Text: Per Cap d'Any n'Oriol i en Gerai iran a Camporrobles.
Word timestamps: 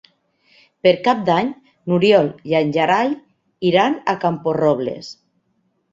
Per 0.85 0.93
Cap 1.07 1.19
d'Any 1.27 1.51
n'Oriol 1.91 2.29
i 2.53 2.57
en 2.61 2.73
Gerai 2.79 3.13
iran 3.73 3.99
a 4.15 4.19
Camporrobles. 4.25 5.13